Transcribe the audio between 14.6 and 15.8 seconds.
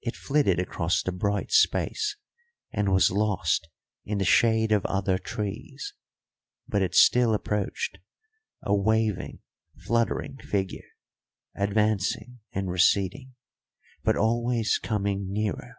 coming nearer.